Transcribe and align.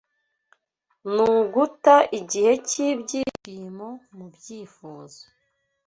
Nuguta 1.13 1.95
igihe 2.19 2.51
cyibyishimo 2.67 3.87
mubyifuzo 4.15 5.21